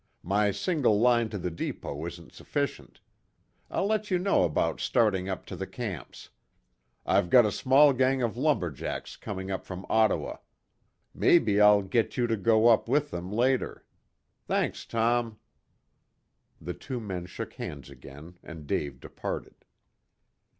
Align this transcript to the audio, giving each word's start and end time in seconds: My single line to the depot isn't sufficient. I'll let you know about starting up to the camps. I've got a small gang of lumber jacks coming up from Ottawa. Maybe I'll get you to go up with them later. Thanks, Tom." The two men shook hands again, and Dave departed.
My 0.23 0.49
single 0.49 0.99
line 0.99 1.29
to 1.29 1.37
the 1.37 1.51
depot 1.51 2.03
isn't 2.07 2.33
sufficient. 2.33 3.01
I'll 3.69 3.85
let 3.85 4.09
you 4.09 4.17
know 4.17 4.45
about 4.45 4.79
starting 4.79 5.29
up 5.29 5.45
to 5.45 5.55
the 5.55 5.67
camps. 5.67 6.31
I've 7.05 7.29
got 7.29 7.45
a 7.45 7.51
small 7.51 7.93
gang 7.93 8.23
of 8.23 8.35
lumber 8.35 8.71
jacks 8.71 9.15
coming 9.15 9.51
up 9.51 9.63
from 9.63 9.85
Ottawa. 9.91 10.37
Maybe 11.13 11.61
I'll 11.61 11.83
get 11.83 12.17
you 12.17 12.25
to 12.25 12.35
go 12.35 12.67
up 12.69 12.89
with 12.89 13.11
them 13.11 13.31
later. 13.31 13.85
Thanks, 14.47 14.87
Tom." 14.87 15.37
The 16.59 16.73
two 16.73 16.99
men 16.99 17.27
shook 17.27 17.53
hands 17.53 17.91
again, 17.91 18.39
and 18.41 18.65
Dave 18.65 18.99
departed. 19.01 19.65